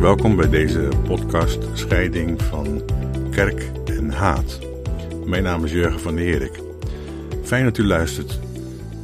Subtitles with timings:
[0.00, 2.82] Welkom bij deze podcast Scheiding van
[3.30, 4.58] Kerk en Haat.
[5.26, 6.60] Mijn naam is Jurgen van der Herik.
[7.44, 8.40] Fijn dat u luistert.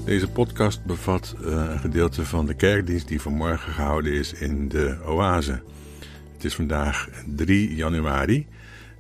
[0.05, 4.99] Deze podcast bevat eh, een gedeelte van de kerkdienst die vanmorgen gehouden is in de
[5.05, 5.63] Oase.
[6.33, 8.47] Het is vandaag 3 januari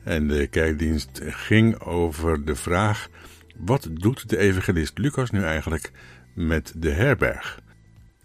[0.05, 3.09] en de kerkdienst ging over de vraag:
[3.56, 5.91] wat doet de evangelist Lucas nu eigenlijk
[6.34, 7.61] met de herberg?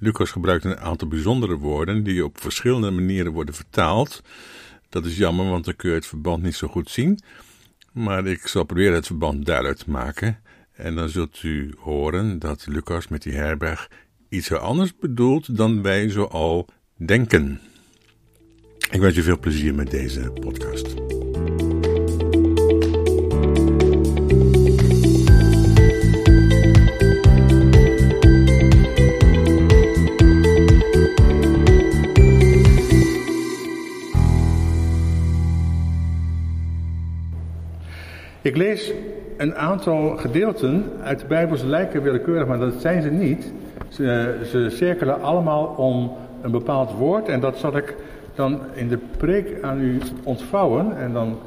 [0.04, 4.22] Lucas gebruikt een aantal bijzondere woorden die op verschillende manieren worden vertaald.
[4.90, 7.20] Dat is jammer, want dan kun je het verband niet zo goed zien.
[7.94, 10.40] Maar ik zal proberen het verband duidelijk te maken.
[10.74, 13.90] En dan zult u horen dat Lucas met die herberg
[14.30, 17.60] iets anders bedoelt dan wij zo al denken.
[18.92, 21.13] Ik wens je veel plezier met deze podcast.
[38.44, 38.94] Ik lees
[39.38, 41.58] een aantal gedeelten uit de Bijbel.
[41.58, 43.52] Ze lijken willekeurig, maar dat zijn ze niet.
[43.90, 47.28] Ze, ze cirkelen allemaal om een bepaald woord.
[47.28, 47.96] En dat zal ik
[48.36, 50.98] dan in de preek aan u ontvouwen.
[50.98, 51.40] En dan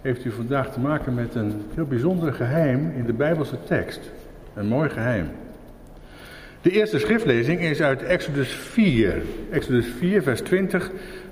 [0.00, 4.10] heeft u vandaag te maken met een heel bijzonder geheim in de Bijbelse tekst.
[4.54, 5.28] Een mooi geheim.
[6.62, 9.22] De eerste schriftlezing is uit Exodus 4.
[9.50, 10.90] Exodus 4, vers 20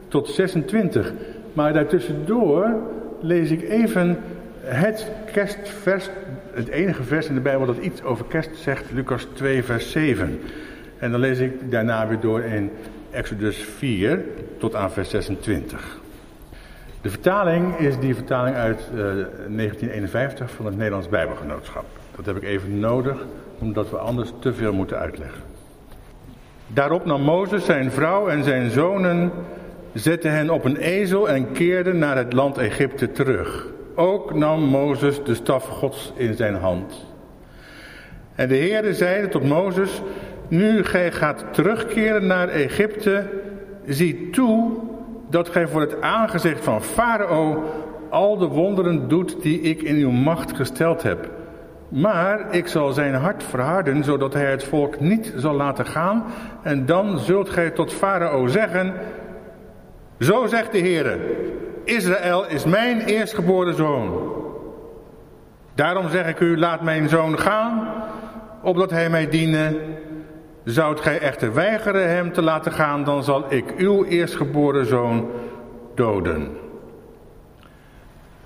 [0.09, 1.13] tot 26.
[1.53, 2.75] Maar daartussendoor
[3.21, 4.19] lees ik even
[4.71, 6.09] het kerstvers,
[6.53, 10.41] het enige vers in de Bijbel dat iets over kerst zegt, Lucas 2, vers 7.
[10.99, 12.71] En dan lees ik daarna weer door in
[13.11, 14.25] Exodus 4
[14.59, 15.99] tot aan vers 26.
[17.01, 21.85] De vertaling is die vertaling uit uh, eh, 1951 van het Nederlands Bijbelgenootschap.
[22.17, 23.25] Dat heb ik even nodig,
[23.59, 25.43] omdat we anders te veel moeten uitleggen.
[26.67, 29.31] Daarop nam Mozes zijn vrouw en zijn zonen,
[29.93, 33.67] zette hen op een ezel en keerde naar het land Egypte terug.
[34.01, 37.07] Ook nam Mozes de staf gods in zijn hand.
[38.35, 40.03] En de Heerde zeide tot Mozes,
[40.49, 43.27] nu gij gaat terugkeren naar Egypte,
[43.87, 44.71] zie toe
[45.29, 47.63] dat gij voor het aangezicht van Farao
[48.11, 51.31] al de wonderen doet die ik in uw macht gesteld heb.
[51.89, 56.25] Maar ik zal zijn hart verharden, zodat hij het volk niet zal laten gaan.
[56.63, 58.95] En dan zult gij tot Farao zeggen,
[60.19, 61.19] zo zegt de Heere,
[61.85, 64.33] Israël is mijn eerstgeboren zoon.
[65.75, 67.89] Daarom zeg ik u, laat mijn zoon gaan,
[68.63, 69.81] opdat hij mij diene.
[70.65, 75.31] Zoudt gij echter weigeren hem te laten gaan, dan zal ik uw eerstgeboren zoon
[75.95, 76.57] doden.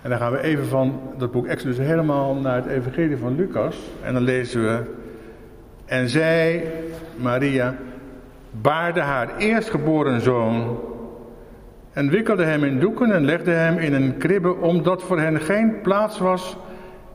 [0.03, 3.77] En dan gaan we even van dat boek Exodus helemaal naar het evangelie van Lucas.
[4.03, 4.83] En dan lezen we,
[5.84, 6.73] en zij,
[7.17, 7.75] Maria,
[8.50, 10.78] baarde haar eerstgeboren zoon
[11.94, 15.81] en wikkelde hem in doeken en legde hem in een kribbe, omdat voor hen geen
[15.81, 16.56] plaats was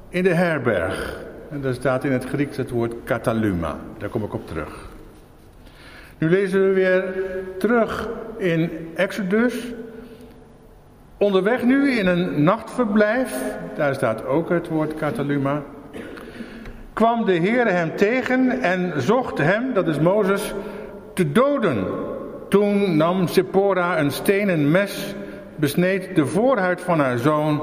[0.10, 1.24] in de herberg.
[1.52, 3.76] En daar staat in het Grieks het woord kataluma.
[3.98, 4.90] Daar kom ik op terug.
[6.18, 7.04] Nu lezen we weer
[7.58, 9.74] terug in Exodus.
[11.18, 13.34] Onderweg nu in een nachtverblijf,
[13.76, 15.64] daar staat ook het woord kataluma,
[16.94, 20.54] kwam de Heer hem tegen en zocht hem, dat is Mozes,
[21.14, 21.86] te doden.
[22.50, 25.16] Toen nam Sephora een stenen mes,
[25.56, 27.62] besneed de voorhuid van haar zoon,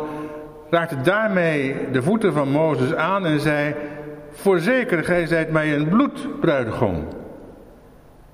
[0.71, 3.75] raakte daarmee de voeten van Mozes aan en zei,
[4.31, 7.09] Voorzeker, gij zijt mij een bloedbruidegom.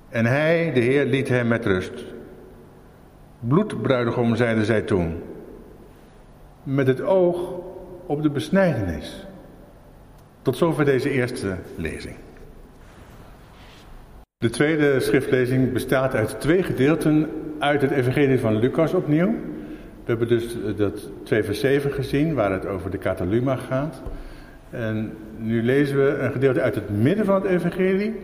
[0.09, 2.03] En hij, de Heer, liet hem met rust.
[3.39, 5.21] Bloedbruidegom, zeiden zij toen,
[6.63, 7.53] met het oog
[8.05, 9.25] op de besnijdenis.
[10.41, 12.15] Tot zover deze eerste lezing.
[14.43, 17.29] De tweede schriftlezing bestaat uit twee gedeelten
[17.59, 19.27] uit het evangelie van Lucas opnieuw.
[20.05, 24.01] We hebben dus dat 2 vers 7 gezien, waar het over de Cataluma gaat.
[24.69, 28.15] En nu lezen we een gedeelte uit het midden van het evangelie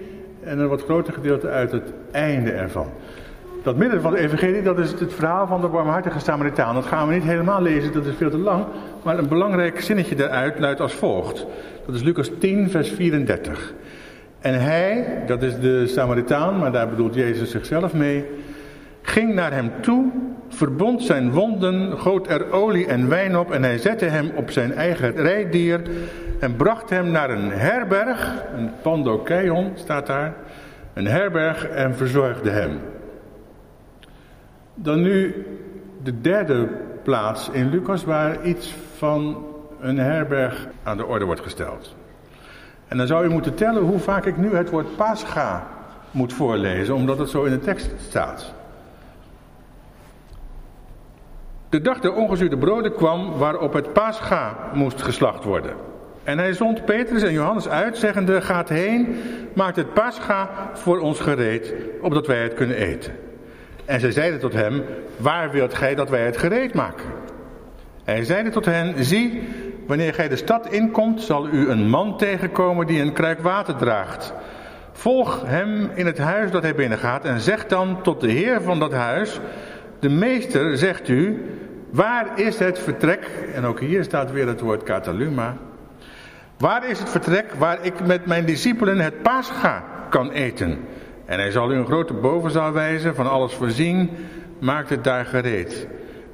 [0.44, 2.88] en een wat groter gedeelte uit het einde ervan.
[3.64, 6.76] Dat midden van het evangelie, dat is het verhaal van de barmhartige Samaritaan.
[6.76, 8.66] Dat gaan we niet helemaal lezen, dat is veel te lang.
[9.04, 11.46] Maar een belangrijk zinnetje daaruit luidt als volgt.
[11.86, 13.74] Dat is Lucas 10, vers 34.
[14.40, 18.26] En hij, dat is de Samaritaan, maar daar bedoelt Jezus zichzelf mee,
[19.02, 20.12] ging naar hem toe,
[20.50, 24.74] verbond zijn wonden, goot er olie en wijn op en hij zette hem op zijn
[24.74, 25.82] eigen rijdier
[26.40, 30.34] en bracht hem naar een herberg, een pandokeion staat daar,
[30.94, 32.80] een herberg en verzorgde hem.
[34.76, 35.46] Dan nu
[36.04, 36.68] de derde
[37.04, 39.46] plaats in Lucas waar iets van
[39.80, 41.96] een herberg aan de orde wordt gesteld.
[42.90, 45.68] En dan zou je moeten tellen hoe vaak ik nu het woord pascha
[46.12, 48.54] moet voorlezen, omdat het zo in de tekst staat.
[51.70, 55.74] De dag der ongezuurde broden kwam waarop het pascha moest geslacht worden.
[56.24, 59.18] En hij zond Petrus en Johannes uit, zeggende, gaat heen,
[59.54, 63.14] maakt het pascha voor ons gereed, opdat wij het kunnen eten.
[63.86, 64.84] En zij zeiden tot hem,
[65.18, 67.06] waar wilt gij dat wij het gereed maken?
[68.04, 69.48] En hij zeide tot hen, zie,
[69.90, 74.34] wanneer gij de stad inkomt, zal u een man tegenkomen die een kruik water draagt.
[74.92, 78.80] Volg hem in het huis dat hij binnengaat en zeg dan tot de heer van
[78.80, 79.40] dat huis,
[80.00, 81.46] de meester zegt u,
[81.92, 85.58] waar is het vertrek, en ook hier staat weer het woord kataluma,
[86.58, 90.80] waar is het vertrek waar ik met mijn discipelen het paascha kan eten?
[91.26, 94.10] En hij zal u een grote bovenzaal wijzen, van alles voorzien,
[94.60, 95.88] maakt het daar gereed.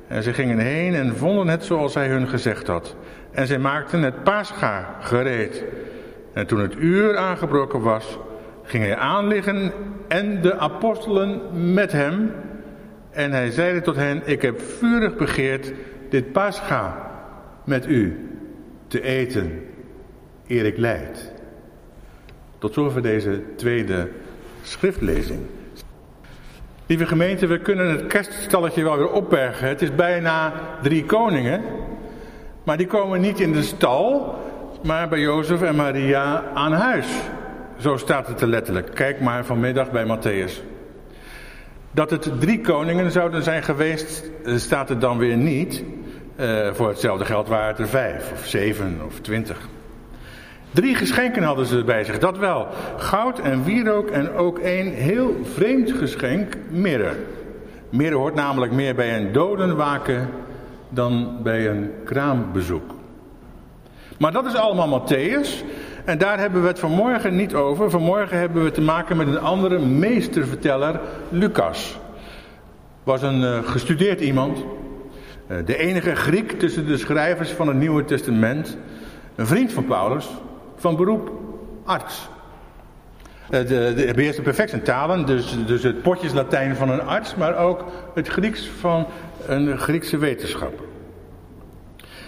[0.07, 2.95] En ze gingen heen en vonden het zoals hij hun gezegd had.
[3.35, 5.63] En zij maakten het paascha gereed.
[6.33, 8.17] En toen het uur aangebroken was,
[8.63, 9.71] ging hij aanliggen
[10.07, 11.41] en de apostelen
[11.73, 12.31] met hem.
[13.11, 15.73] En hij zeide tot hen, ik heb vurig begeerd
[16.09, 17.11] dit paascha
[17.63, 18.29] met u
[18.87, 19.65] te eten,
[20.47, 21.33] eer ik leid.
[22.57, 24.09] Tot zover deze tweede
[24.61, 25.39] schriftlezing.
[26.85, 29.67] Lieve gemeente, we kunnen het kerststalletje wel weer opbergen.
[29.67, 31.74] Het is bijna drie koningen.
[32.65, 34.39] Maar die komen niet in de stal,
[34.83, 37.07] maar bij Jozef en Maria aan huis.
[37.77, 38.91] Zo staat het er letterlijk.
[38.93, 40.63] Kijk maar vanmiddag bij Matthäus.
[41.91, 45.83] Dat het drie koningen zouden zijn geweest, eh, staat er dan weer niet.
[46.39, 49.57] Uh, voor hetzelfde geld waren het er vijf, of zeven, of twintig.
[50.71, 52.67] Drie geschenken hadden ze bij zich, dat wel.
[52.97, 57.11] Goud en wierook en ook een heel vreemd geschenk, mirre.
[57.89, 60.29] Mirre hoort namelijk meer bij een dodenwaken
[60.89, 62.95] dan bij een kraambezoek.
[64.17, 65.63] Maar dat is allemaal Matthäus.
[66.05, 67.89] En daar hebben we het vanmorgen niet over.
[67.89, 70.99] Vanmorgen hebben we te maken met een andere meesterverteller,
[71.29, 71.97] Lucas.
[73.03, 74.57] Was een uh, gestudeerd iemand.
[74.57, 78.77] Uh, de enige Griek tussen de schrijvers van het Nieuwe Testament.
[79.35, 80.27] Een vriend van Paulus
[80.75, 81.31] van beroep
[81.85, 82.29] arts.
[83.49, 87.57] Eh, de, beheerste perfect zijn talen, dus, dus het potjes Latijn van een arts, maar
[87.57, 89.07] ook het Grieks van
[89.47, 90.85] een Griekse wetenschapper.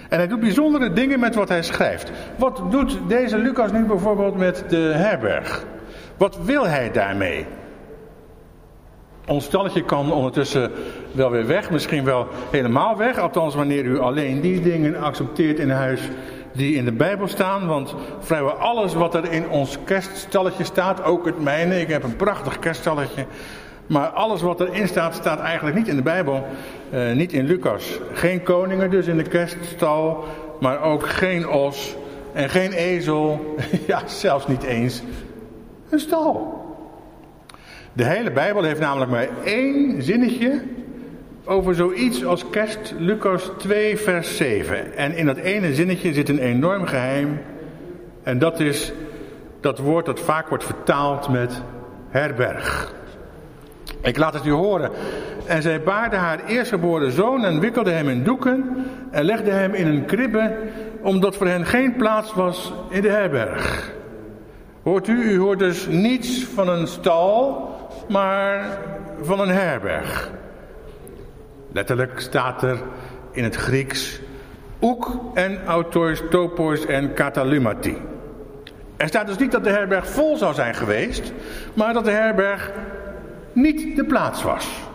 [0.09, 2.11] En hij doet bijzondere dingen met wat hij schrijft.
[2.35, 5.65] Wat doet deze Lucas nu bijvoorbeeld met de herberg?
[6.17, 7.45] Wat wil hij daarmee?
[9.27, 10.71] Ons stalletje kan ondertussen
[11.11, 13.17] wel weer weg, misschien wel helemaal weg.
[13.17, 16.01] Althans, wanneer u alleen die dingen accepteert in huis
[16.57, 17.67] die in de Bijbel staan.
[17.67, 21.79] Want vrijwel alles wat er in ons kerststalletje staat, ook het mijne.
[21.79, 23.25] Ik heb een prachtig kerststalletje.
[23.87, 26.45] Maar alles wat erin staat, staat eigenlijk niet in de Bijbel.
[26.93, 27.99] Uh, niet in Lucas.
[28.13, 30.23] Geen koningen dus in de kerststal.
[30.59, 31.95] Maar ook geen os.
[32.33, 33.55] En geen ezel.
[33.87, 35.01] ja, zelfs niet eens
[35.89, 36.65] een stal.
[37.93, 40.61] De hele Bijbel heeft namelijk maar één zinnetje
[41.47, 44.97] over zoiets als kerst, Lucas 2, vers 7.
[44.97, 47.39] En in dat ene zinnetje zit een enorm geheim.
[48.23, 48.93] En dat is
[49.59, 51.61] dat woord dat vaak wordt vertaald met
[52.09, 52.93] herberg.
[54.01, 54.91] Ik laat het u horen.
[55.45, 59.87] En zij baarde haar eerstgeboren zoon en wikkelde hem in doeken en legde hem in
[59.87, 60.55] een kribbe,
[61.01, 63.91] omdat voor hen geen plaats was in de herberg.
[64.83, 67.69] Hoort u, u hoort dus niets van een stal,
[68.07, 68.79] maar
[69.21, 70.31] van een herberg.
[71.71, 72.77] Letterlijk staat er
[73.31, 74.19] in het Grieks
[74.81, 77.97] oek en autors, topos en katalumati.
[78.97, 81.33] Er staat dus niet dat de herberg vol zou zijn geweest,
[81.73, 82.71] maar dat de herberg
[83.53, 84.85] niet de plaats was.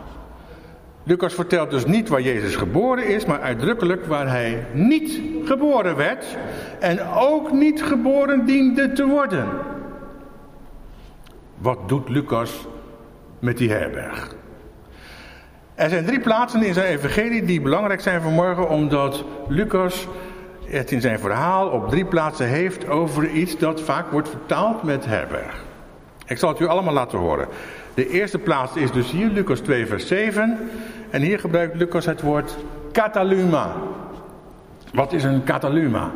[1.05, 6.37] Lucas vertelt dus niet waar Jezus geboren is, maar uitdrukkelijk waar hij niet geboren werd
[6.81, 9.49] en ook niet geboren diende te worden.
[11.59, 12.67] Wat doet Lucas
[13.39, 14.35] met die herberg?
[15.75, 20.07] Er zijn drie plaatsen in zijn evangelie die belangrijk zijn vanmorgen, omdat Lucas
[20.65, 25.05] het in zijn verhaal op drie plaatsen heeft over iets dat vaak wordt vertaald met
[25.05, 25.65] herberg.
[26.27, 27.49] Ik zal het u allemaal laten horen.
[27.95, 30.59] De eerste plaats is dus hier, Lucas 2, vers 7.
[31.11, 32.57] En hier gebruikt Lucas het woord
[32.93, 33.73] kataluma.
[34.93, 36.11] Wat is een kataluma?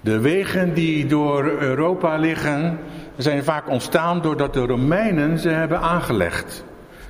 [0.00, 2.78] De wegen die door Europa liggen
[3.16, 6.64] zijn vaak ontstaan doordat de Romeinen ze hebben aangelegd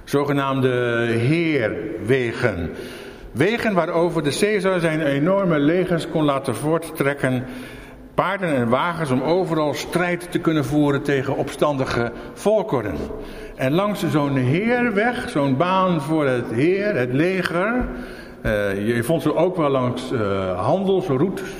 [0.04, 2.70] zogenaamde heerwegen.
[3.32, 7.44] Wegen waarover de Caesar zijn enorme legers kon laten voorttrekken.
[8.14, 12.96] Paarden en wagens om overal strijd te kunnen voeren tegen opstandige volkeren.
[13.56, 17.88] En langs zo'n heerweg, zo'n baan voor het heer, het leger.
[18.42, 21.50] Uh, je vond ze ook wel langs uh, handelsroutes.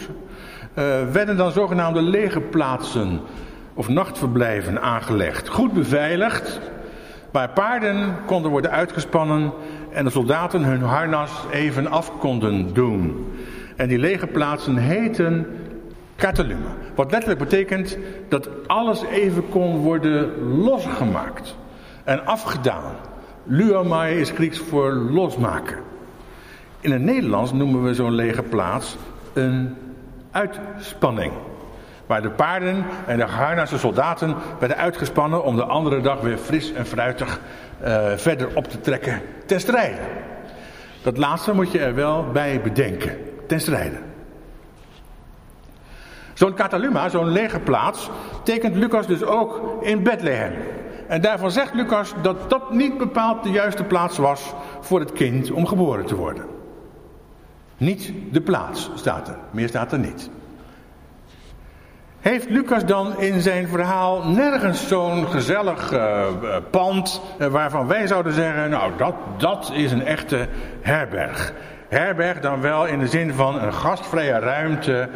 [0.79, 3.21] Uh, werden dan zogenaamde legerplaatsen
[3.75, 5.49] of nachtverblijven aangelegd.
[5.49, 6.61] Goed beveiligd
[7.35, 9.53] waar paarden konden worden uitgespannen
[9.91, 13.33] en de soldaten hun harnas even af konden doen.
[13.77, 15.47] En die lege plaatsen heten
[16.17, 16.75] Kataluma.
[16.95, 17.99] Wat letterlijk betekent
[18.29, 21.57] dat alles even kon worden losgemaakt
[22.05, 22.95] en afgedaan.
[23.45, 25.79] Luamai is Grieks voor losmaken.
[26.81, 28.97] In het Nederlands noemen we zo'n lege plaats
[29.33, 29.77] een
[30.31, 31.33] uitspanning.
[32.07, 36.73] Waar de paarden en de geharnaste soldaten werden uitgespannen om de andere dag weer fris
[36.73, 37.41] en fruitig
[37.85, 40.01] uh, verder op te trekken ten strijde.
[41.03, 43.97] Dat laatste moet je er wel bij bedenken, ten strijde.
[46.35, 48.11] Zo'n Cataluma, zo'n legerplaats,
[48.43, 50.53] tekent Lucas dus ook in Bethlehem.
[51.09, 55.51] En daarvan zegt Lucas dat dat niet bepaald de juiste plaats was voor het kind
[55.51, 56.45] om geboren te worden.
[57.77, 60.31] Niet de plaats staat er, meer staat er niet.
[62.25, 66.27] Heeft Lucas dan in zijn verhaal nergens zo'n gezellig uh,
[66.71, 70.47] pand uh, waarvan wij zouden zeggen, nou dat, dat is een echte
[70.81, 71.53] herberg.
[71.89, 75.09] Herberg dan wel in de zin van een gastvrije ruimte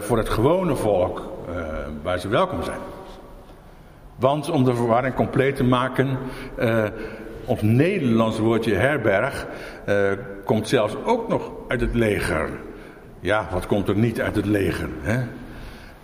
[0.00, 1.32] voor het gewone volk
[2.02, 2.78] waar ze welkom zijn.
[4.16, 6.18] Want om de verwarring compleet te maken,
[7.44, 9.46] ons Nederlands woordje herberg
[10.44, 12.48] komt zelfs ook nog uit het leger.
[13.20, 14.88] Ja, wat komt er niet uit het leger?
[15.00, 15.18] Hè?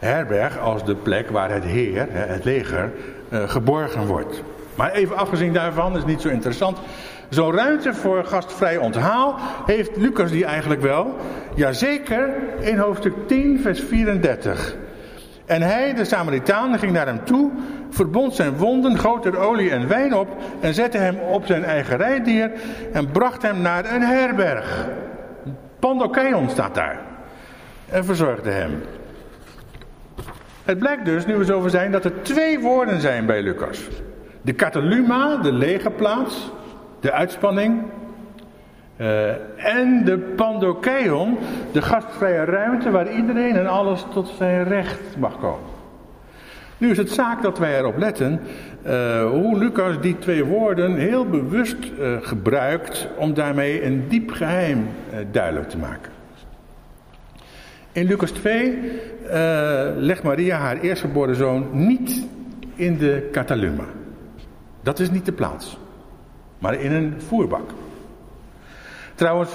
[0.05, 2.93] Herberg als de plek waar het heer, het leger,
[3.29, 4.43] eh, geborgen wordt.
[4.75, 6.79] Maar even afgezien daarvan, is niet zo interessant.
[7.29, 11.17] Zo'n ruimte voor gastvrij onthaal heeft Lucas die eigenlijk wel.
[11.55, 12.29] Jazeker,
[12.61, 14.77] in hoofdstuk 10, vers 34.
[15.45, 17.51] En hij, de Samaritaan, ging naar hem toe,
[17.91, 20.29] verbond zijn wonden, goot er olie en wijn op
[20.61, 22.51] en zette hem op zijn eigen rijdier
[22.93, 24.89] en bracht hem naar een herberg.
[25.79, 26.99] Pandokeon staat daar.
[27.89, 28.83] En verzorgde hem.
[30.65, 33.89] Het blijkt dus, nu we zo over zijn, dat er twee woorden zijn bij Lucas.
[34.43, 36.51] De kataluma, de legerplaats,
[37.01, 37.83] de uitspanning.
[38.97, 41.39] Uh, en de pandokeion,
[41.73, 45.71] de gastvrije ruimte waar iedereen en alles tot zijn recht mag komen.
[46.79, 48.41] Nu is het zaak dat wij erop letten
[48.87, 54.89] uh, hoe Lucas die twee woorden heel bewust uh, gebruikt om daarmee een diep geheim
[55.31, 56.14] duidelijk te maken.
[57.95, 58.79] In Lucas 2
[59.25, 62.27] uh, eh, legt Maria haar eerstgeboren zoon niet
[62.75, 63.85] in de Cataluma.
[64.83, 65.79] Dat is niet de plaats,
[66.59, 67.71] maar in een voerbak.
[69.15, 69.51] Trouwens,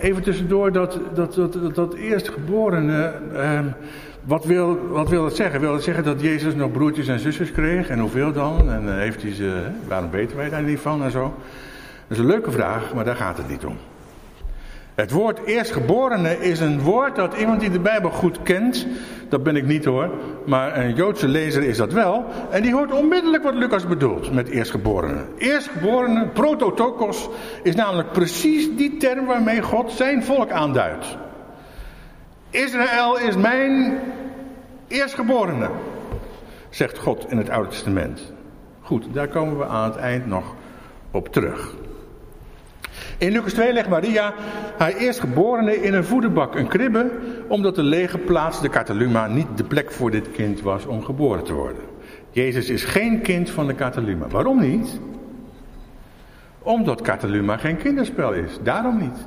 [0.00, 3.60] even tussendoor, dat, dat, dat, dat, dat eerstgeborene, uh,
[4.24, 5.60] wat, wil, wat wil het zeggen?
[5.60, 7.88] Wil het zeggen dat Jezus nog broertjes en zusjes kreeg?
[7.88, 8.70] En hoeveel dan?
[8.70, 11.22] En uh, heeft hij ze, waarom weten wij daar niet van en zo?
[12.08, 13.76] Dat is een leuke vraag, maar daar gaat het niet om.
[14.94, 18.86] Het woord eerstgeborene is een woord dat iemand die de Bijbel goed kent,
[19.28, 20.10] dat ben ik niet hoor,
[20.46, 24.48] maar een Joodse lezer is dat wel, en die hoort onmiddellijk wat Lucas bedoelt met
[24.48, 25.24] eerstgeborene.
[25.38, 27.28] Eerstgeborene, prototokos,
[27.62, 31.16] is namelijk precies die term waarmee God zijn volk aanduidt.
[32.50, 33.98] Israël is mijn
[34.88, 35.70] eerstgeborene,
[36.70, 38.32] zegt God in het Oude Testament.
[38.80, 40.54] Goed, daar komen we aan het eind nog
[41.10, 41.74] op terug.
[43.18, 44.34] In Lucas 2 legt Maria
[44.78, 47.10] haar eerstgeborene in een voederbak, een kribbe,
[47.48, 51.44] omdat de lege plaats, de Cataluma, niet de plek voor dit kind was om geboren
[51.44, 51.82] te worden.
[52.30, 54.26] Jezus is geen kind van de Cataluma.
[54.28, 55.00] Waarom niet?
[56.62, 58.58] Omdat Cataluma geen kinderspel is.
[58.62, 59.18] Daarom niet.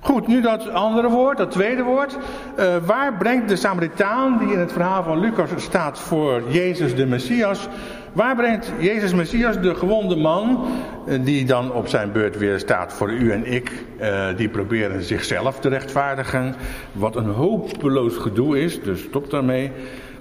[0.00, 2.18] Goed, nu dat andere woord, dat tweede woord.
[2.58, 7.06] Uh, waar brengt de Samaritaan, die in het verhaal van Lucas staat voor Jezus de
[7.06, 7.68] Messias,
[8.12, 10.66] Waar brengt Jezus Messias de gewonde man,
[11.06, 15.02] eh, die dan op zijn beurt weer staat voor u en ik, eh, die proberen
[15.02, 16.54] zichzelf te rechtvaardigen,
[16.92, 19.72] wat een hopeloos gedoe is, dus stop daarmee.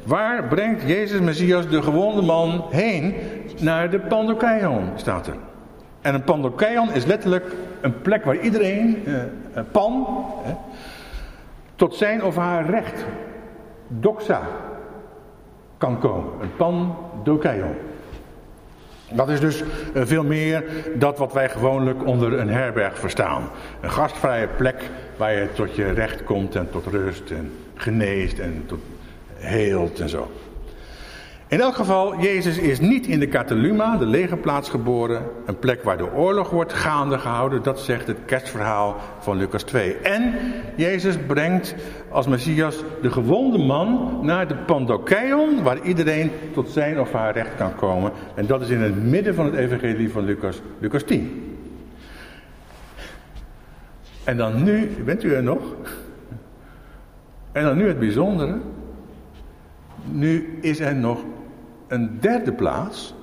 [0.04, 3.16] Waar brengt Jezus Messias de gewonde man heen?
[3.60, 5.36] Naar de Pandokeion, staat er.
[6.02, 9.16] En een Pandokeion is letterlijk een plek waar iedereen, uh,
[9.72, 10.08] pan,
[11.76, 13.06] tot zijn of haar recht,
[13.88, 14.42] doxa,
[15.78, 16.32] kan komen.
[16.42, 17.76] Een pan dokeion.
[19.12, 20.64] Dat is dus eh, veel meer
[20.96, 23.50] dat wat wij gewoonlijk onder een herberg verstaan.
[23.82, 28.64] Een gastvrije plek waar je tot je recht komt en tot rust en geneest en
[28.66, 28.80] tot
[29.36, 30.32] heelt en zo.
[31.50, 35.22] In elk geval, Jezus is niet in de Cataluma, de legerplaats geboren.
[35.46, 37.64] Een plek waar de oorlog wordt gaande gehouden.
[37.64, 39.96] Dat zegt het kerstverhaal van Lucas 2.
[39.96, 40.34] En
[40.76, 41.76] Jezus brengt
[42.10, 45.64] als Messias de gewonde man naar de Pandokeion.
[45.64, 48.12] Waar iedereen tot zijn of haar recht kan komen.
[48.36, 51.56] En dat is in het midden van het evangelie van Lucas, Lucas 10.
[54.24, 55.62] En dan nu, bent u er nog?
[57.52, 58.58] En dan nu het bijzondere.
[60.12, 61.24] Nu is er nog
[61.88, 63.16] een derde plaats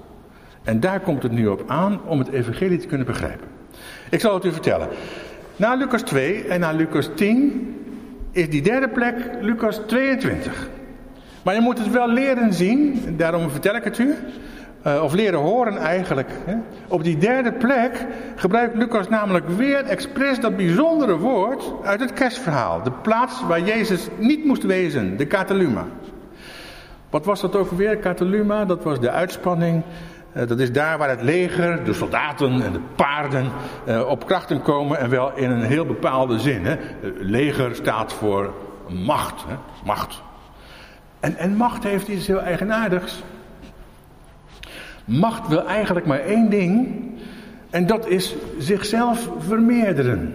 [0.64, 3.49] En daar komt het nu op aan om het evangelie te kunnen begrijpen.
[4.11, 4.88] Ik zal het u vertellen.
[5.56, 7.76] Na Lucas 2 en na Lucas 10
[8.33, 10.68] is die derde plek Lucas 22.
[11.42, 14.14] Maar je moet het wel leren zien, daarom vertel ik het u.
[14.87, 16.30] Uh, of leren horen eigenlijk.
[16.88, 18.06] Op die derde plek
[18.37, 22.83] gebruikt Lucas namelijk weer expres dat bijzondere woord uit het kerstverhaal.
[22.83, 25.87] De plaats waar Jezus niet moest wezen, de Cataluma.
[27.14, 28.64] Wat was dat ook weer, Cataluma?
[28.64, 29.83] Dat was de uitspanning.
[30.37, 33.50] Uh, dat is daar waar het leger, de soldaten en de paarden
[33.88, 36.64] uh, op krachten komen en wel in een heel bepaalde zin.
[36.64, 36.76] Hè.
[37.18, 38.54] leger staat voor
[38.88, 39.44] macht.
[39.49, 39.54] Hè.
[39.85, 40.23] Macht.
[41.21, 43.23] En, en macht heeft iets heel eigenaardigs.
[45.04, 47.04] Macht wil eigenlijk maar één ding.
[47.71, 50.35] En dat is zichzelf vermeerderen.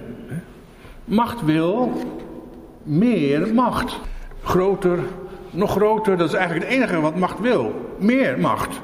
[1.06, 1.92] Macht wil
[2.84, 4.00] meer macht.
[4.44, 5.00] Groter,
[5.52, 7.96] nog groter, dat is eigenlijk het enige wat macht wil.
[7.98, 8.82] Meer macht.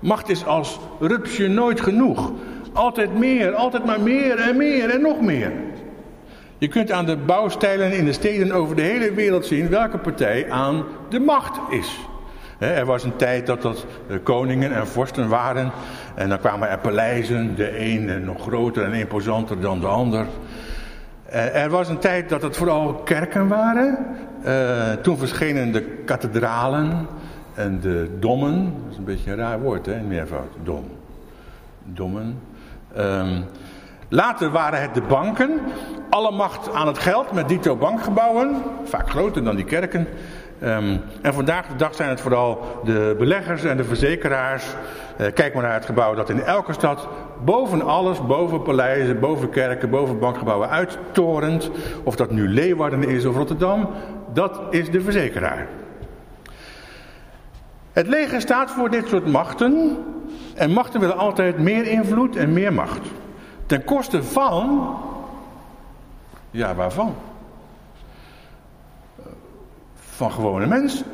[0.00, 2.32] Macht is als rupsje nooit genoeg.
[2.72, 5.52] Altijd meer, altijd maar meer en meer en nog meer.
[6.58, 10.50] Je kunt aan de bouwstijlen in de steden over de hele wereld zien welke partij
[10.50, 11.98] aan de macht is.
[12.58, 15.72] Er was een tijd dat dat eh, koningen en vorsten waren.
[16.14, 20.26] En dan kwamen er paleizen, de een nog groter en imposanter dan de ander.
[21.24, 24.16] Eh, er was een tijd dat het vooral kerken waren.
[24.42, 27.06] Eh, toen verschenen de kathedralen
[27.54, 28.64] en de dommen.
[28.64, 30.48] Dat is een beetje een raar woord, hè, meervoud.
[30.62, 30.84] Dom.
[31.84, 32.40] Dommen.
[32.98, 33.44] Um,
[34.08, 35.60] later waren het de banken.
[36.10, 38.62] Alle macht aan het geld met dito bankgebouwen.
[38.84, 40.06] Vaak groter dan die kerken.
[40.62, 44.64] Um, en vandaag de dag zijn het vooral de beleggers en de verzekeraars.
[45.20, 47.08] Uh, kijk maar naar het gebouw dat in elke stad
[47.44, 51.70] boven alles, boven paleizen, boven kerken, boven bankgebouwen uittorent.
[52.02, 53.88] Of dat nu Leeuwarden is of Rotterdam,
[54.32, 55.66] dat is de verzekeraar.
[57.92, 59.96] Het leger staat voor dit soort machten.
[60.54, 63.06] En machten willen altijd meer invloed en meer macht.
[63.66, 64.96] Ten koste van.
[66.50, 67.14] Ja, waarvan?
[70.18, 71.06] van gewone mensen.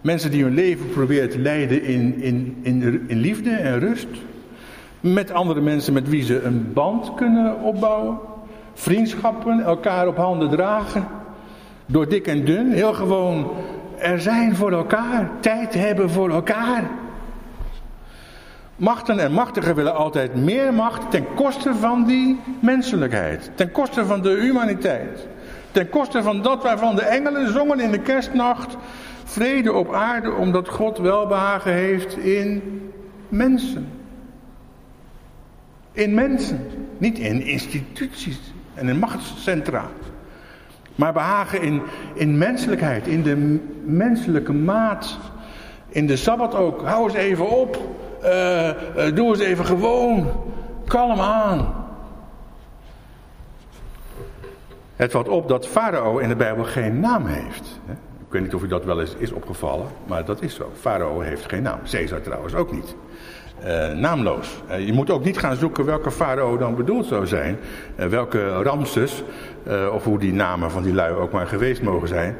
[0.00, 4.08] Mensen die hun leven proberen te leiden in, in, in, in liefde en rust.
[5.00, 8.18] Met andere mensen met wie ze een band kunnen opbouwen.
[8.74, 11.06] Vriendschappen, elkaar op handen dragen.
[11.90, 13.50] Door dik en dun, heel gewoon
[13.98, 15.30] er zijn voor elkaar.
[15.40, 16.90] Tijd hebben voor elkaar.
[18.76, 23.50] Machten en machtigen willen altijd meer macht ten koste van die menselijkheid.
[23.54, 25.26] Ten koste van de humaniteit.
[25.70, 28.76] Ten koste van dat waarvan de engelen zongen in de kerstnacht.
[29.24, 32.62] Vrede op aarde omdat God welbehagen heeft in
[33.28, 33.88] mensen.
[35.92, 36.66] In mensen.
[36.98, 38.38] Niet in instituties
[38.74, 39.84] en in machtscentra.
[40.98, 41.82] Maar behagen in,
[42.14, 45.18] in menselijkheid, in de menselijke maat.
[45.88, 46.82] In de Sabbat ook.
[46.82, 47.78] Hou eens even op.
[48.22, 50.26] Uh, uh, doe eens even gewoon.
[50.86, 51.74] Kalm aan.
[54.96, 57.80] Het valt op dat Farao in de Bijbel geen naam heeft.
[58.26, 60.72] Ik weet niet of u dat wel eens is opgevallen, maar dat is zo.
[60.80, 61.78] Farao heeft geen naam.
[61.90, 62.94] Caesar trouwens ook niet.
[63.66, 64.62] Uh, naamloos.
[64.70, 67.58] Uh, je moet ook niet gaan zoeken welke farao dan bedoeld zou zijn.
[67.96, 69.22] Uh, welke Ramses,
[69.92, 72.36] of hoe die namen van die lui ook maar geweest mogen zijn.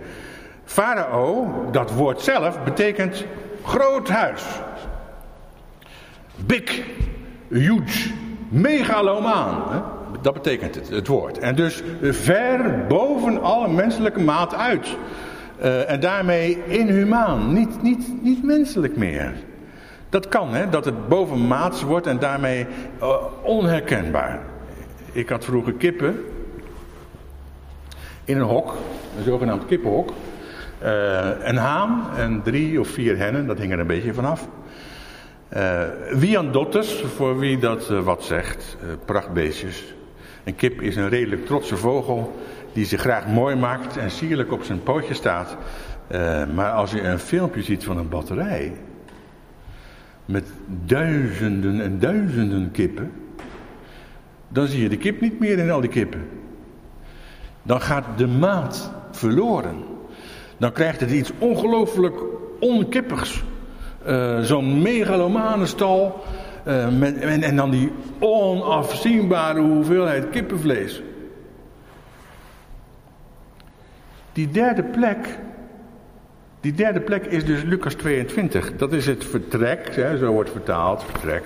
[0.64, 3.24] Farao, dat woord zelf, betekent
[3.64, 4.44] groot huis.
[6.46, 6.82] Big,
[7.48, 8.10] huge,
[8.48, 9.62] megalomaan.
[9.70, 9.78] Hè?
[10.22, 11.38] Dat betekent het, woord.
[11.38, 14.96] En dus ver boven alle menselijke maat uit.
[15.86, 19.32] En daarmee inhumaan, niet, niet, niet menselijk meer.
[20.10, 22.66] Dat kan, hè, dat het bovenmaats wordt en daarmee
[23.00, 24.40] uh, onherkenbaar.
[25.12, 26.24] Ik had vroeger kippen
[28.24, 28.74] in een hok,
[29.18, 30.12] een zogenaamd kippenhok.
[30.82, 34.48] Uh, een haan en drie of vier hennen, dat hing er een beetje vanaf.
[35.56, 39.94] Uh, Wiandottes, voor wie dat wat zegt, prachtbeestjes.
[40.44, 42.38] Een kip is een redelijk trotse vogel
[42.72, 45.56] die zich graag mooi maakt en sierlijk op zijn pootje staat.
[46.54, 48.72] Maar als je een filmpje ziet van een batterij
[50.28, 50.46] met
[50.84, 53.12] duizenden en duizenden kippen,
[54.48, 56.28] dan zie je de kip niet meer in al die kippen.
[57.62, 59.76] Dan gaat de maat verloren.
[60.56, 62.20] Dan krijgt het iets ongelooflijk
[62.60, 63.42] onkippigs.
[64.06, 66.24] Uh, Zo'n megalomane stal
[66.66, 71.02] uh, met, en, en, dan die onafzienbare hoeveelheid kippenvlees.
[74.32, 75.38] Die derde plek,
[76.60, 78.76] die derde plek is dus Lucas 22.
[78.76, 81.42] Dat is het vertrek, hè, zo wordt vertaald, vertrek.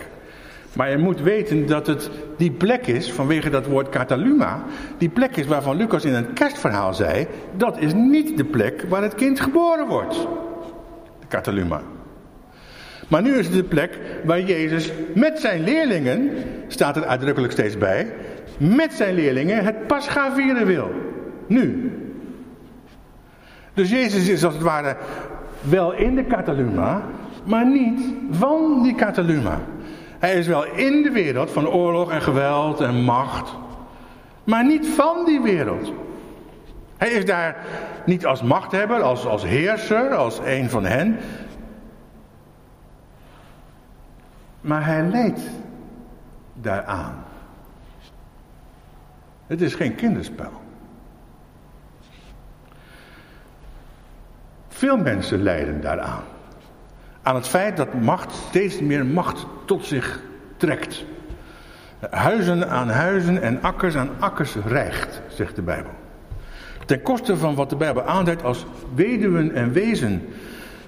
[0.72, 4.64] Maar je moet weten dat het die plek is, vanwege dat woord Cataluma,
[4.98, 9.02] die plek is waarvan Lucas in een kerstverhaal zei, dat is niet de plek waar
[9.02, 10.14] het kind geboren wordt.
[11.20, 11.82] De Cataluma.
[13.08, 16.30] Maar nu is het de plek waar Jezus met zijn leerlingen,
[16.68, 18.12] staat er uitdrukkelijk steeds bij,
[18.58, 20.90] met zijn leerlingen het Pascha vieren wil.
[21.46, 21.92] Nu.
[23.74, 24.96] Dus Jezus is als het ware
[25.60, 27.02] wel in de Cataluma,
[27.44, 29.60] maar niet van die Cataluma.
[30.18, 33.54] Hij is wel in de wereld van oorlog en geweld en macht,
[34.44, 35.92] maar niet van die wereld.
[36.96, 37.56] Hij is daar
[38.06, 41.18] niet als machthebber, als, als heerser, als een van hen.
[44.60, 45.40] Maar hij leidt
[46.54, 47.24] daaraan.
[49.46, 50.61] Het is geen kinderspel.
[54.82, 56.22] Veel mensen lijden daaraan.
[57.22, 60.20] Aan het feit dat macht steeds meer macht tot zich
[60.56, 61.04] trekt.
[62.10, 65.90] Huizen aan huizen en akkers aan akkers rijgt, zegt de Bijbel.
[66.86, 70.22] Ten koste van wat de Bijbel aanduidt als weduwen en wezen.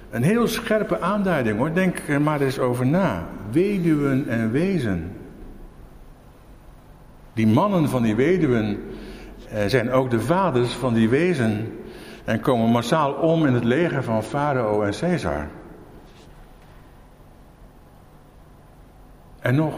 [0.09, 3.27] Een heel scherpe aanduiding hoor, denk er maar eens over na.
[3.51, 5.11] Weduwen en wezen.
[7.33, 8.79] Die mannen van die weduwen
[9.49, 11.71] eh, zijn ook de vaders van die wezen.
[12.25, 15.47] En komen massaal om in het leger van Farao en Caesar.
[19.39, 19.73] En nog.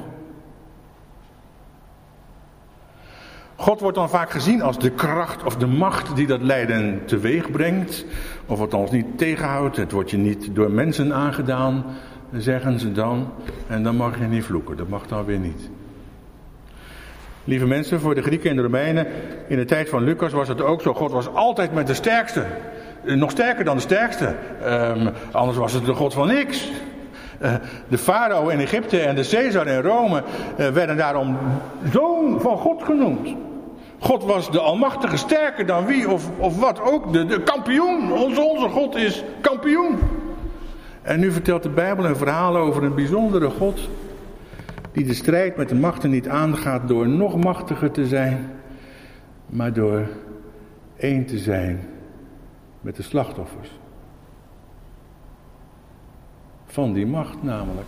[3.56, 7.52] God wordt dan vaak gezien als de kracht of de macht die dat lijden teweeg
[7.52, 8.06] brengt.
[8.46, 9.78] Of althans niet tegenhoudt.
[9.78, 11.86] Het wordt je niet door mensen aangedaan,
[12.32, 13.32] zeggen ze dan.
[13.68, 14.78] En dan mag je niet vloeken.
[14.78, 15.70] Dat mag dan weer niet.
[17.48, 19.08] Lieve mensen, voor de Grieken en de Romeinen,
[19.48, 20.94] in de tijd van Lucas was het ook zo.
[20.94, 22.44] God was altijd met de sterkste.
[23.04, 24.36] Nog sterker dan de sterkste.
[24.66, 26.72] Um, anders was het de God van niks.
[27.42, 27.54] Uh,
[27.88, 30.24] de farao in Egypte en de Caesar in Rome
[30.60, 31.38] uh, werden daarom
[31.92, 33.36] zoon van God genoemd.
[34.00, 37.14] God was de Almachtige sterker dan wie of, of wat ook.
[37.14, 38.12] De, de kampioen.
[38.12, 40.00] Onze God is kampioen.
[41.02, 43.80] En nu vertelt de Bijbel een verhaal over een bijzondere God.
[44.98, 48.50] Die de strijd met de machten niet aangaat door nog machtiger te zijn.
[49.46, 50.08] Maar door
[50.96, 51.80] één te zijn
[52.82, 53.80] met de slachtoffers.
[56.66, 57.88] Van die macht namelijk.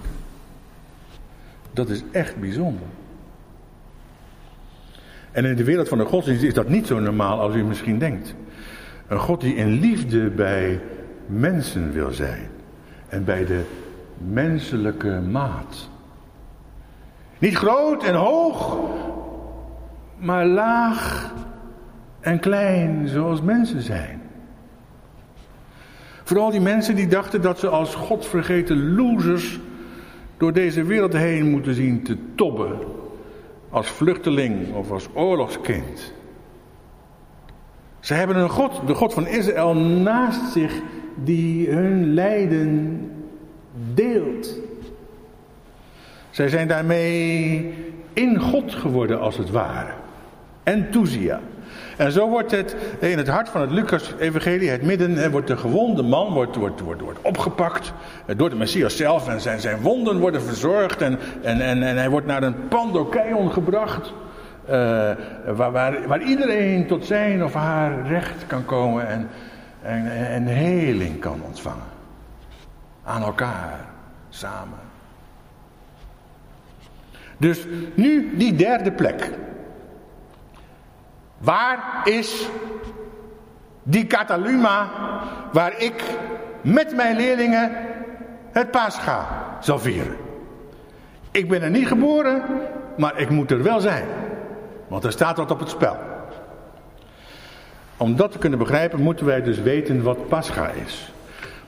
[1.74, 2.88] Dat is echt bijzonder.
[5.32, 8.00] En in de wereld van de godsdienst is dat niet zo normaal als u misschien
[8.00, 8.36] denkt.
[9.08, 10.80] Een God die in liefde bij
[11.26, 12.48] mensen wil zijn.
[13.08, 13.64] En bij de
[14.18, 15.90] menselijke maat.
[17.40, 18.78] Niet groot en hoog,
[20.18, 21.34] maar laag
[22.20, 24.22] en klein zoals mensen zijn.
[26.24, 29.60] Vooral die mensen die dachten dat ze als godvergeten losers
[30.38, 32.78] door deze wereld heen moeten zien te tobben
[33.70, 36.14] als vluchteling of als oorlogskind.
[38.00, 40.82] Ze hebben een God, de God van Israël, naast zich
[41.24, 43.02] die hun lijden
[43.94, 44.60] deelt.
[46.40, 47.74] Zij zijn daarmee
[48.14, 49.92] in God geworden als het ware.
[50.64, 51.40] Enthusia.
[51.98, 56.04] En zo wordt het in het hart van het Lucas-evangelie, het midden, wordt de gewonde
[56.04, 57.94] man wordt, wordt, wordt, wordt opgepakt
[58.38, 59.28] door de Messias zelf.
[59.28, 63.52] En zijn, zijn wonden worden verzorgd en, en, en, en hij wordt naar een pandokeion
[63.52, 64.14] gebracht.
[64.66, 64.72] Uh,
[65.46, 69.30] waar, waar, waar, iedereen tot zijn of haar recht kan komen en,
[69.82, 71.88] en, en heling kan ontvangen.
[73.04, 73.80] Aan elkaar,
[74.30, 74.89] samen.
[77.40, 79.30] Dus nu die derde plek.
[81.38, 82.50] Waar is
[83.84, 84.90] die Cataluma
[85.52, 86.04] waar ik
[86.62, 87.72] met mijn leerlingen
[88.52, 89.28] het Pascha
[89.60, 90.16] zal vieren?
[91.32, 92.44] Ik ben er niet geboren,
[92.98, 94.06] maar ik moet er wel zijn.
[94.88, 95.98] Want er staat wat op het spel.
[97.98, 101.14] Om dat te kunnen begrijpen moeten wij dus weten wat Pascha is.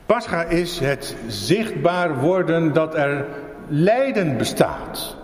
[0.06, 3.26] Pascha is het zichtbaar worden dat er
[3.68, 5.20] lijden bestaat.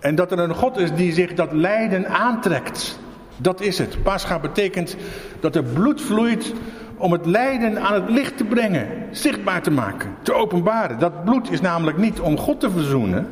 [0.00, 2.98] En dat er een God is die zich dat lijden aantrekt.
[3.36, 4.02] Dat is het.
[4.02, 4.96] Pascha betekent
[5.40, 6.52] dat er bloed vloeit
[6.96, 10.98] om het lijden aan het licht te brengen, zichtbaar te maken, te openbaren.
[10.98, 13.28] Dat bloed is namelijk niet om God te verzoenen.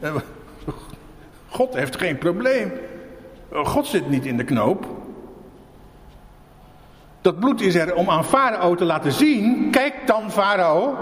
[0.00, 0.14] Eh,
[1.48, 2.72] God heeft geen probleem.
[3.52, 4.86] God zit niet in de knoop.
[7.20, 9.70] Dat bloed is er om aan Farao te laten zien.
[9.70, 10.96] Kijk dan, Farao.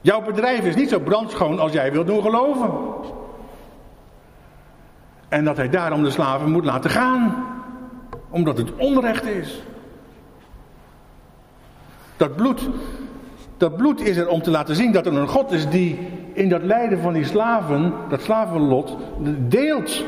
[0.00, 2.70] Jouw bedrijf is niet zo brandschoon als jij wilt doen geloven.
[5.28, 7.44] En dat hij daarom de slaven moet laten gaan.
[8.28, 9.62] Omdat het onrecht is.
[12.16, 12.68] Dat bloed,
[13.56, 15.98] dat bloed is er om te laten zien dat er een God is die
[16.32, 18.96] in dat lijden van die slaven, dat slavenlot,
[19.38, 20.04] deelt.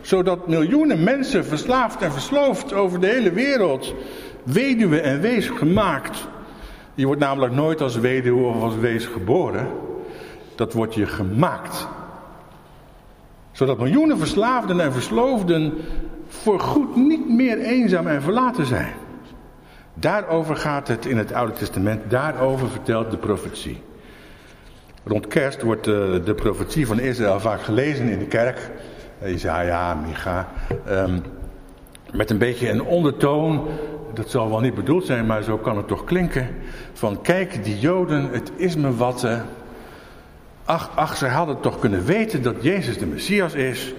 [0.00, 3.94] Zodat miljoenen mensen verslaafd en versloofd over de hele wereld,
[4.42, 6.28] weduwe en wees gemaakt,
[6.94, 9.68] Je wordt namelijk nooit als weduwe of als wees geboren.
[10.54, 11.88] Dat wordt je gemaakt.
[13.60, 15.74] Zodat miljoenen verslaafden en versloofden
[16.28, 18.92] voorgoed niet meer eenzaam en verlaten zijn.
[19.94, 23.82] Daarover gaat het in het Oude Testament, daarover vertelt de profetie.
[25.04, 28.70] Rond kerst wordt de, de profetie van Israël vaak gelezen in de kerk.
[29.24, 30.48] Isaiah, Micha.
[30.88, 31.22] Um,
[32.12, 33.68] met een beetje een ondertoon,
[34.14, 36.48] dat zal wel niet bedoeld zijn, maar zo kan het toch klinken.
[36.92, 39.26] Van kijk, die Joden, het is me wat.
[40.70, 43.94] Ach, ach, ze hadden toch kunnen weten dat Jezus de Messias is.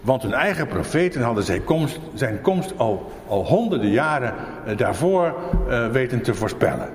[0.00, 4.34] Want hun eigen profeten hadden zijn komst, zijn komst al, al honderden jaren
[4.66, 5.34] uh, daarvoor
[5.68, 6.88] uh, weten te voorspellen.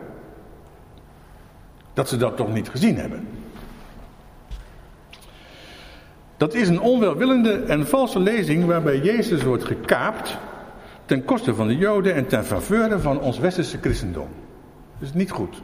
[1.93, 3.27] Dat ze dat toch niet gezien hebben.
[6.37, 10.37] Dat is een onwelwillende en valse lezing waarbij Jezus wordt gekaapt
[11.05, 14.27] ten koste van de Joden en ten faveur van ons westerse christendom.
[14.99, 15.61] Dat is niet goed.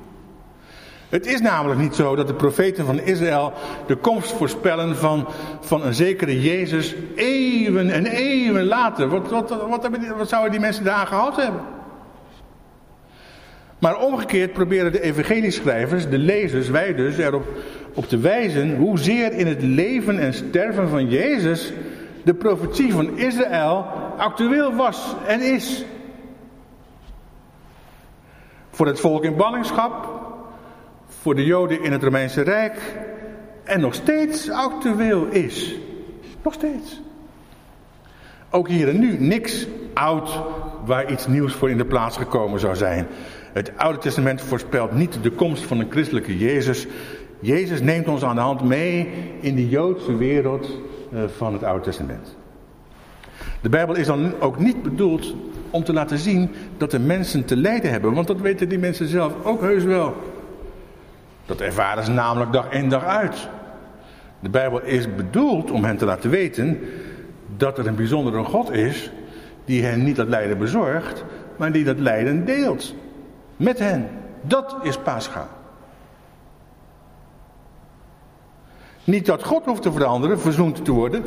[1.12, 3.54] Het is namelijk niet zo dat de profeten van Israël
[3.88, 5.28] de komst voorspellen van,
[5.60, 9.08] van een zekere Jezus eeuwen en eeuwen later.
[9.08, 11.62] Wat, wat, wat, wat zouden die mensen daar gehad hebben?
[13.80, 17.48] Maar omgekeerd proberen de evangelieschrijvers, de lezers, wij dus, erop
[17.94, 21.74] op te wijzen hoezeer in het leven en sterven van Jezus
[22.24, 23.86] de profetie van Israël
[24.18, 25.86] actueel was en is.
[28.70, 30.21] Voor het volk in ballingschap,
[31.22, 32.82] voor de Joden in het Romeinse Rijk
[33.64, 35.76] en nog steeds actueel is.
[36.44, 37.02] Nog steeds.
[38.50, 40.42] Ook hier en nu niks oud
[40.86, 43.08] waar iets nieuws voor in de plaats gekomen zou zijn.
[43.54, 46.88] Het Oude Testament voorspelt niet de komst van een christelijke Jezus.
[47.40, 50.80] Jezus neemt ons aan de hand mee in de Joodse wereld
[51.14, 52.36] eh, van het Oude Testament.
[53.62, 55.36] De Bijbel is dan ook niet bedoeld
[55.70, 59.08] om te laten zien dat de mensen te lijden hebben, want dat weten die mensen
[59.08, 60.16] zelf ook heus wel.
[61.52, 63.50] Dat ervaren ze namelijk dag in dag uit.
[64.40, 66.80] De Bijbel is bedoeld om hen te laten weten
[67.58, 69.12] dat er een bijzondere God is
[69.66, 71.24] die hen niet dat lijden bezorgt,
[71.58, 72.96] maar die dat lijden deelt
[73.58, 74.10] met hen.
[74.42, 75.48] Dat is Pascha.
[79.04, 81.24] Niet dat God hoeft te veranderen, verzoend te worden.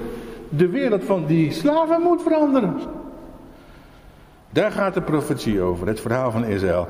[0.49, 2.77] De wereld van die slaven moet veranderen.
[4.51, 6.89] Daar gaat de profetie over, het verhaal van Israël.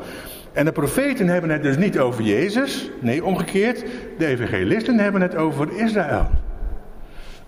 [0.55, 2.91] En de profeten hebben het dus niet over Jezus.
[3.01, 3.85] Nee, omgekeerd.
[4.19, 6.27] De evangelisten hebben het over Israël.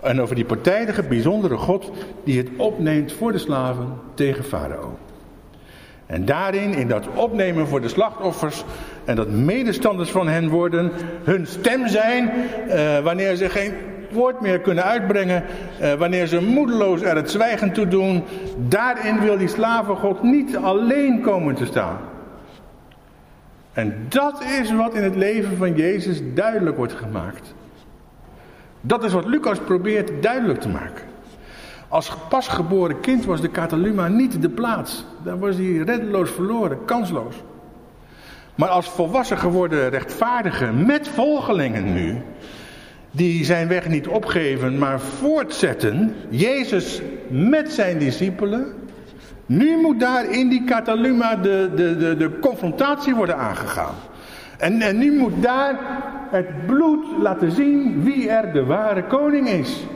[0.01, 1.93] En over die partijdige, bijzondere God
[2.25, 4.99] die het opneemt voor de slaven tegen Farao.
[6.07, 8.65] En daarin, in dat opnemen voor de slachtoffers
[9.05, 10.93] en dat medestanders van hen worden,
[11.25, 12.31] hun stem zijn,
[12.69, 13.73] uh, wanneer ze geen
[14.11, 15.45] woord meer kunnen uitbrengen,
[15.83, 18.25] uh, wanneer ze moedeloos er het zwijgen toe doen,
[18.69, 21.99] daarin wil die slavengod niet alleen komen te staan.
[23.77, 27.55] En dat is wat in het leven van Jezus duidelijk wordt gemaakt.
[28.81, 31.05] Dat is wat Lucas probeert duidelijk te maken.
[31.89, 35.05] Als pasgeboren kind was de Cataluma niet de plaats.
[35.25, 37.35] Daar was hij reddeloos verloren, kansloos.
[38.55, 42.23] Maar als volwassen geworden rechtvaardige met volgelingen nu,
[43.11, 48.75] die zijn weg niet opgeven, maar voortzetten, Jezus met zijn discipelen,
[49.47, 53.95] nu moet daar in die Cataluma de, de, de, de confrontatie worden aangegaan.
[54.59, 55.79] En, nu moet daar
[56.31, 59.87] het bloed laten zien wie er de ware koning is.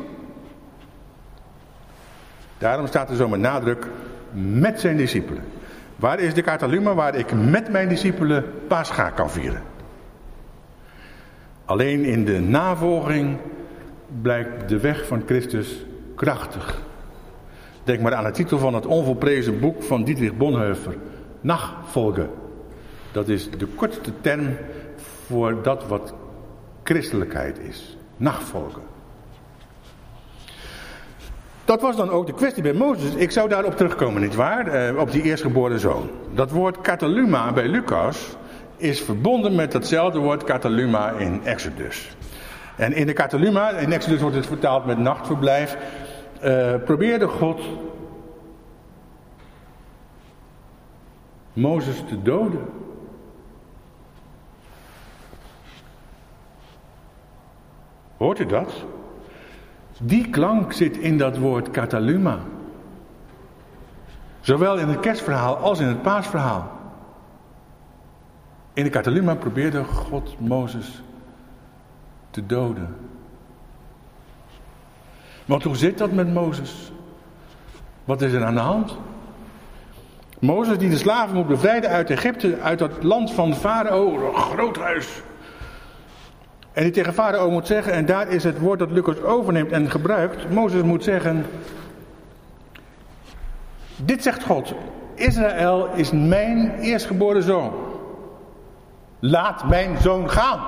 [2.59, 3.87] Daarom staat er zo met nadruk
[4.33, 5.43] met zijn discipelen.
[5.97, 9.63] Waar is de Cataluma waar ik met mijn discipelen Pascha kan vieren?
[11.65, 13.37] Alleen in de navolging
[14.23, 15.85] blijkt de weg van Christus
[16.15, 16.90] krachtig.
[17.85, 20.97] Denk maar aan de titel van het onvolprezen boek van Dietrich Bonhoeffer.
[21.41, 22.31] Nachfolgen.
[23.13, 24.57] Dat is de kortste term
[25.27, 26.15] voor dat wat
[26.83, 27.97] christelijkheid is.
[28.17, 28.83] Nachfolgen.
[31.65, 33.15] Dat was dan ook de kwestie bij Mozes.
[33.15, 34.67] Ik zou daarop terugkomen, nietwaar?
[34.67, 36.11] Eh, op die eerstgeboren zoon.
[36.35, 38.37] Dat woord kataluma bij Lucas
[38.77, 42.17] is verbonden met datzelfde woord kataluma in Exodus.
[42.77, 45.77] En in de kataluma, in Exodus wordt het vertaald met nachtverblijf,
[46.45, 47.61] uh, probeerde God
[51.53, 52.65] Mozes te doden.
[58.17, 58.85] Hoort u dat?
[60.01, 62.39] Die klank zit in dat woord kataluma.
[64.41, 66.71] Zowel in het kerstverhaal als in het paasverhaal.
[68.73, 71.03] In de kataluma probeerde God Mozes
[72.31, 73.10] te doden.
[75.51, 76.93] Want hoe zit dat met Mozes?
[78.05, 78.97] Wat is er aan de hand?
[80.39, 85.23] Mozes die de slaven moet bevrijden uit Egypte, uit dat land van Farao, groot huis.
[86.73, 89.91] En die tegen Farao moet zeggen, en daar is het woord dat Lucas overneemt en
[89.91, 90.51] gebruikt.
[90.51, 91.47] Mozes moet zeggen,
[93.97, 94.75] dit zegt God,
[95.15, 97.73] Israël is mijn eerstgeboren zoon.
[99.19, 100.61] Laat mijn zoon gaan.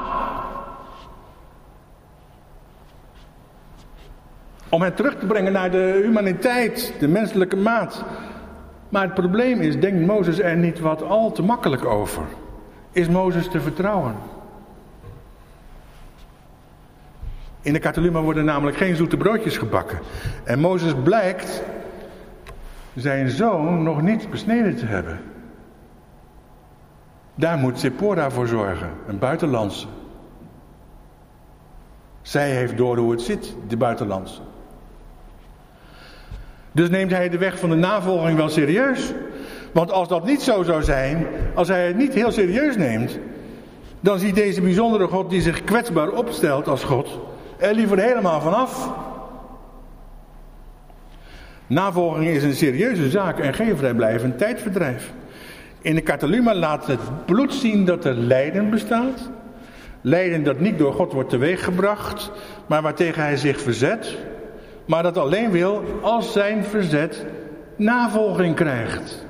[4.72, 8.04] Om hen terug te brengen naar de humaniteit, de menselijke maat.
[8.88, 12.22] Maar het probleem is, denkt Mozes er niet wat al te makkelijk over?
[12.92, 14.14] Is Mozes te vertrouwen?
[17.60, 19.98] In de Kataluma worden namelijk geen zoete broodjes gebakken.
[20.44, 21.62] En Mozes blijkt
[22.94, 25.20] zijn zoon nog niet besneden te hebben.
[27.34, 29.86] Daar moet Sephora voor zorgen, een buitenlandse.
[32.22, 34.40] Zij heeft door hoe het zit, de buitenlandse.
[36.72, 39.12] Dus neemt hij de weg van de navolging wel serieus.
[39.72, 43.18] Want als dat niet zo zou zijn, als hij het niet heel serieus neemt,
[44.00, 47.18] dan ziet deze bijzondere God die zich kwetsbaar opstelt als God,
[47.58, 48.90] er liever helemaal vanaf.
[51.66, 55.12] Navolging is een serieuze zaak en geen vrijblijvend tijdverdrijf.
[55.80, 59.30] In de Cataluma laat het bloed zien dat er lijden bestaat.
[60.00, 62.30] Lijden dat niet door God wordt teweeggebracht,
[62.66, 64.18] maar waartegen hij zich verzet.
[64.84, 67.26] Maar dat alleen wil als zijn verzet
[67.76, 69.26] navolging krijgt.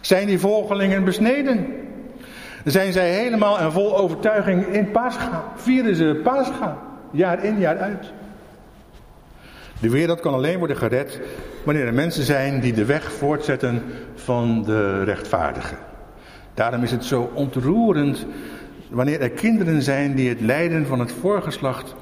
[0.00, 1.66] Zijn die volgelingen besneden?
[2.64, 5.44] Zijn zij helemaal en vol overtuiging in Pascha?
[5.54, 6.78] Vieren ze Pascha?
[7.10, 8.12] Jaar in, jaar uit.
[9.80, 11.20] De wereld kan alleen worden gered
[11.64, 13.82] wanneer er mensen zijn die de weg voortzetten
[14.14, 15.78] van de rechtvaardigen.
[16.54, 18.26] Daarom is het zo ontroerend
[18.92, 21.94] wanneer er kinderen zijn die het lijden van het voorgeslacht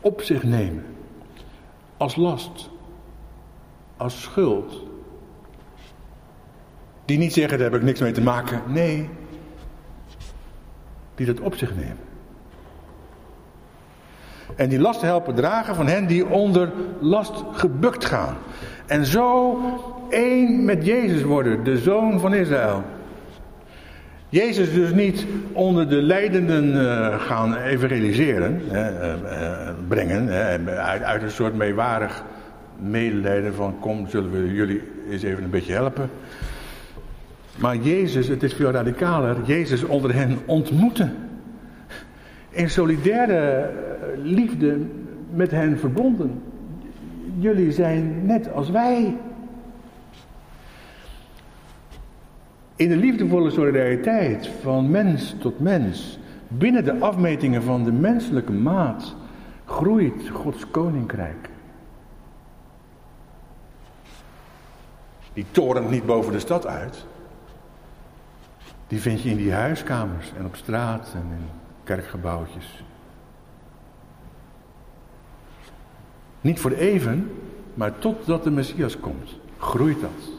[0.00, 0.84] op zich nemen.
[1.96, 2.70] Als last,
[3.96, 4.82] als schuld.
[7.04, 8.62] Die niet zeggen, daar heb ik niks mee te maken.
[8.66, 9.08] Nee,
[11.14, 11.98] die dat op zich nemen.
[14.56, 18.36] En die last helpen dragen van hen die onder last gebukt gaan.
[18.86, 19.58] En zo
[20.08, 22.82] één met Jezus worden, de zoon van Israël.
[24.30, 30.28] Jezus dus niet onder de leidenden uh, gaan evangeliseren, uh, uh, brengen,
[30.78, 32.24] uit, uit, een soort meewarig
[32.78, 36.10] medelijden van kom zullen we jullie eens even een beetje helpen.
[37.56, 41.12] Maar Jezus, het is veel radicaler, Jezus onder hen ontmoeten.
[42.50, 43.70] In solidaire
[44.22, 44.78] liefde
[45.34, 46.42] met hen verbonden.
[47.38, 49.16] Jullie zijn net als wij.
[52.80, 59.14] In de liefdevolle solidariteit van mens tot mens, binnen de afmetingen van de menselijke maat,
[59.64, 61.48] groeit Gods koninkrijk.
[65.32, 67.06] Die torent niet boven de stad uit.
[68.86, 71.48] Die vind je in die huiskamers en op straat en in
[71.84, 72.84] kerkgebouwtjes.
[76.40, 77.30] Niet voor even,
[77.74, 80.32] maar totdat de Messias komt, groeit dat.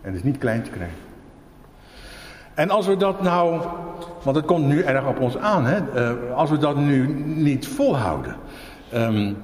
[0.00, 1.10] En is niet klein te krijgen.
[2.54, 3.60] En als we dat nou,
[4.22, 7.68] want het komt nu erg op ons aan, hè, uh, als we dat nu niet
[7.68, 8.36] volhouden.
[8.94, 9.36] Um,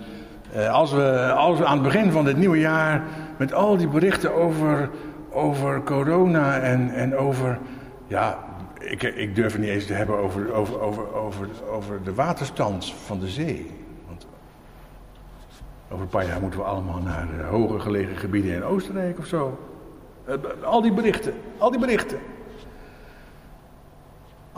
[0.56, 3.02] uh, als, we, als we aan het begin van dit nieuwe jaar
[3.36, 4.90] met al die berichten over,
[5.30, 7.58] over corona en, en over,
[8.06, 8.38] ja,
[8.78, 12.94] ik, ik durf het niet eens te hebben over, over, over, over, over de waterstand
[13.04, 13.70] van de zee.
[14.06, 14.26] Want
[15.90, 19.58] over een paar jaar moeten we allemaal naar hoger gelegen gebieden in Oostenrijk of zo.
[20.62, 22.18] Al die berichten, al die berichten.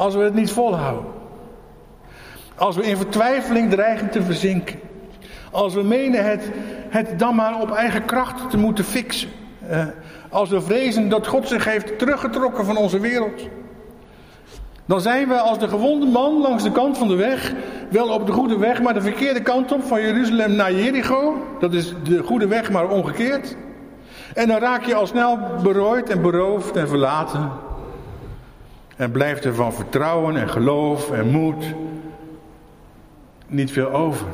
[0.00, 1.12] Als we het niet volhouden.
[2.56, 4.80] Als we in vertwijfeling dreigen te verzinken.
[5.50, 6.50] Als we menen het,
[6.88, 9.28] het dan maar op eigen kracht te moeten fixen.
[9.70, 9.84] Uh,
[10.30, 13.48] als we vrezen dat God zich heeft teruggetrokken van onze wereld.
[14.86, 17.52] Dan zijn we als de gewonde man langs de kant van de weg.
[17.90, 19.84] Wel op de goede weg, maar de verkeerde kant op.
[19.84, 21.46] Van Jeruzalem naar Jericho.
[21.58, 23.56] Dat is de goede weg, maar omgekeerd.
[24.34, 27.68] En dan raak je al snel berooid en beroofd en verlaten.
[29.00, 31.64] En blijft er van vertrouwen en geloof en moed
[33.46, 34.26] niet veel over.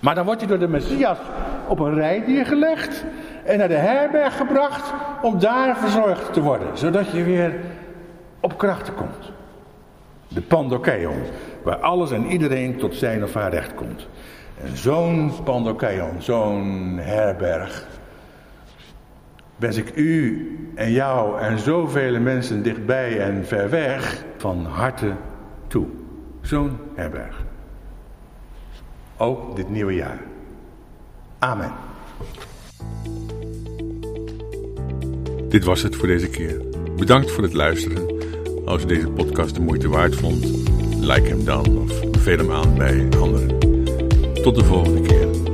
[0.00, 1.18] Maar dan wordt hij door de Messias
[1.68, 3.04] op een rijdier gelegd
[3.44, 4.92] en naar de herberg gebracht
[5.22, 6.78] om daar verzorgd te worden.
[6.78, 7.54] Zodat je weer
[8.40, 9.32] op krachten komt.
[10.28, 11.22] De pandokeion,
[11.62, 14.06] waar alles en iedereen tot zijn of haar recht komt.
[14.64, 17.86] En zo'n pandokeion, zo'n herberg,
[19.60, 25.12] wens ik u en jou en zoveel mensen dichtbij en ver weg van harte
[25.66, 25.86] toe.
[26.40, 27.44] Zo'n herberg.
[29.16, 30.20] Ook dit nieuwe jaar.
[31.38, 31.72] Amen.
[35.48, 36.60] Dit was het voor deze keer.
[36.96, 38.18] Bedankt voor het luisteren.
[38.64, 40.44] Als u deze podcast de moeite waard vond,
[41.00, 43.58] like hem dan of beveel hem aan bij anderen.
[44.42, 45.49] Tot de volgende keer.